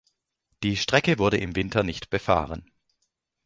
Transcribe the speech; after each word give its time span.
Die 0.63 0.77
Strecke 0.77 1.19
wurde 1.19 1.37
im 1.37 1.55
Winter 1.55 1.83
nicht 1.83 2.09
befahren. 2.09 2.71